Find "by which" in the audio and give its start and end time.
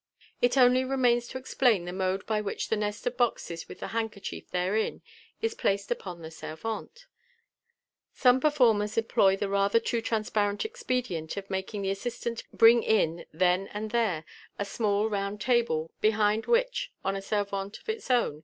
2.25-2.69